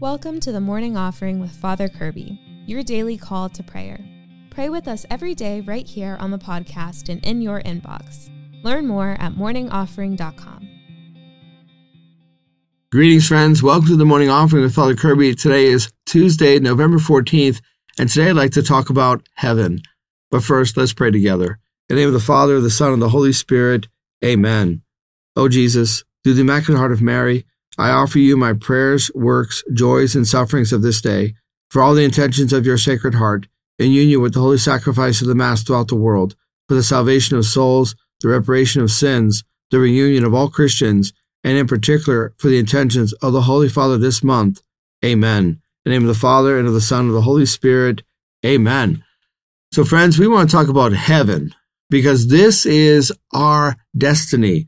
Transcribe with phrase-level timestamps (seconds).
[0.00, 4.00] Welcome to the morning offering with Father Kirby, your daily call to prayer.
[4.48, 8.30] Pray with us every day right here on the podcast and in your inbox.
[8.64, 10.68] Learn more at morningoffering.com.
[12.90, 13.62] Greetings, friends.
[13.62, 15.34] Welcome to the morning offering with Father Kirby.
[15.34, 17.60] Today is Tuesday, November 14th,
[17.98, 19.82] and today I'd like to talk about heaven.
[20.30, 21.58] But first, let's pray together.
[21.90, 23.86] In the name of the Father, the Son, and the Holy Spirit,
[24.24, 24.80] amen.
[25.36, 27.44] O Jesus, through the Immaculate Heart of Mary,
[27.80, 31.32] I offer you my prayers, works, joys, and sufferings of this day,
[31.70, 33.46] for all the intentions of your Sacred Heart,
[33.78, 36.36] in union with the holy sacrifice of the Mass throughout the world,
[36.68, 41.56] for the salvation of souls, the reparation of sins, the reunion of all Christians, and
[41.56, 44.60] in particular for the intentions of the Holy Father this month.
[45.02, 45.44] Amen.
[45.46, 48.02] In the name of the Father, and of the Son, and of the Holy Spirit.
[48.44, 49.02] Amen.
[49.72, 51.54] So, friends, we want to talk about heaven
[51.88, 54.66] because this is our destiny.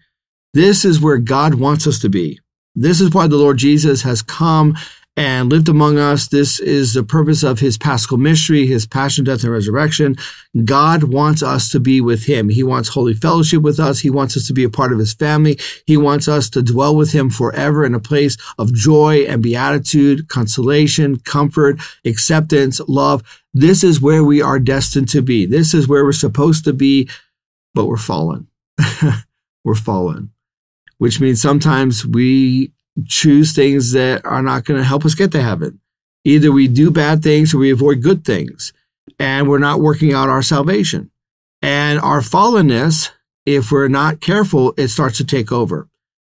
[0.54, 2.38] This is where God wants us to be.
[2.74, 4.74] This is why the Lord Jesus has come
[5.16, 6.28] and lived among us.
[6.28, 10.16] This is the purpose of his paschal mystery, his passion, death, and resurrection.
[10.64, 12.48] God wants us to be with him.
[12.48, 14.00] He wants holy fellowship with us.
[14.00, 15.58] He wants us to be a part of his family.
[15.86, 20.28] He wants us to dwell with him forever in a place of joy and beatitude,
[20.28, 23.22] consolation, comfort, acceptance, love.
[23.52, 25.44] This is where we are destined to be.
[25.44, 27.08] This is where we're supposed to be,
[27.74, 28.46] but we're fallen.
[29.64, 30.30] we're fallen
[31.02, 32.70] which means sometimes we
[33.06, 35.80] choose things that are not going to help us get to heaven.
[36.24, 38.72] Either we do bad things or we avoid good things,
[39.18, 41.10] and we're not working out our salvation.
[41.60, 43.10] And our fallenness,
[43.44, 45.88] if we're not careful, it starts to take over.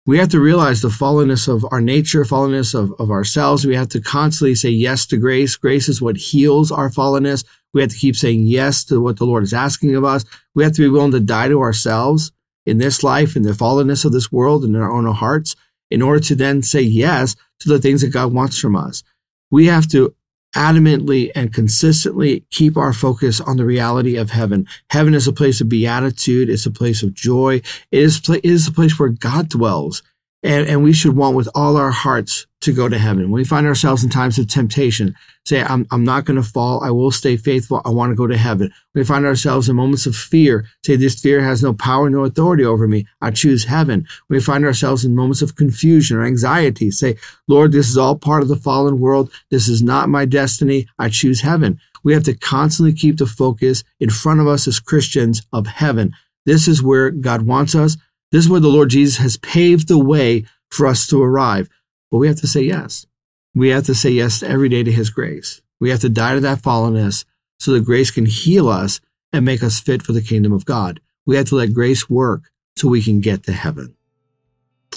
[0.08, 3.68] We have to realize the fallenness of our nature, fallenness of, of ourselves.
[3.68, 5.56] We have to constantly say yes to grace.
[5.58, 7.46] Grace is what heals our fallenness.
[7.76, 10.26] We have to keep saying yes to what the Lord is asking of us.
[10.56, 12.32] We have to be willing to die to ourselves
[12.66, 15.56] in this life, in the fallenness of this world, and in our own hearts,
[15.92, 19.04] in order to then say yes to the things that God wants from us.
[19.52, 20.16] We have to
[20.56, 24.68] adamantly and consistently keep our focus on the reality of heaven.
[24.90, 26.50] Heaven is a place of beatitude.
[26.50, 27.56] It's a place of joy.
[27.92, 30.02] It is, it is a place where God dwells.
[30.44, 33.32] And, and we should want with all our hearts to go to heaven.
[33.32, 35.16] When we find ourselves in times of temptation,
[35.46, 36.84] say, I'm, I'm not going to fall.
[36.84, 37.82] I will stay faithful.
[37.86, 38.72] I want to go to heaven.
[38.92, 42.24] When we find ourselves in moments of fear, say, this fear has no power, no
[42.26, 43.08] authority over me.
[43.22, 44.08] I choose heaven.
[44.28, 47.18] When we find ourselves in moments of confusion or anxiety, say,
[47.48, 49.32] Lord, this is all part of the fallen world.
[49.50, 50.88] This is not my destiny.
[51.00, 51.80] I choose heaven.
[52.04, 56.14] We have to constantly keep the focus in front of us as Christians of heaven.
[56.46, 57.98] This is where God wants us.
[58.32, 61.70] This is where the Lord Jesus has paved the way for us to arrive.
[62.20, 63.06] We have to say yes.
[63.54, 65.62] We have to say yes every day to His grace.
[65.80, 67.26] We have to die to that fallenness
[67.60, 69.00] so that grace can heal us
[69.32, 71.00] and make us fit for the kingdom of God.
[71.26, 73.96] We have to let grace work so we can get to heaven.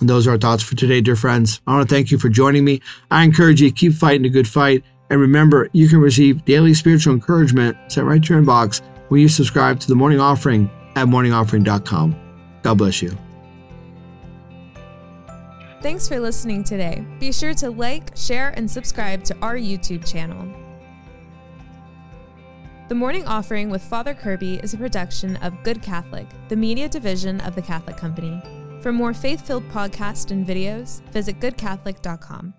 [0.00, 1.60] And those are our thoughts for today, dear friends.
[1.66, 2.80] I want to thank you for joining me.
[3.10, 4.84] I encourage you to keep fighting a good fight.
[5.10, 9.28] And remember, you can receive daily spiritual encouragement sent right to your inbox when you
[9.28, 12.16] subscribe to the morning offering at morningoffering.com.
[12.62, 13.16] God bless you.
[15.81, 17.06] Thanks for listening today.
[17.21, 20.53] Be sure to like, share, and subscribe to our YouTube channel.
[22.89, 27.41] The Morning Offering with Father Kirby is a production of Good Catholic, the media division
[27.43, 28.43] of the Catholic Company.
[28.81, 32.55] For more faith filled podcasts and videos, visit goodcatholic.com.